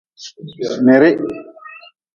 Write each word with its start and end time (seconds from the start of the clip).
Mirih. 0.85 1.17